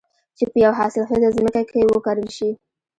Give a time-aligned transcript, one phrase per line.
[0.37, 2.49] چې په يوه حاصل خېزه ځمکه کې وکرل شي.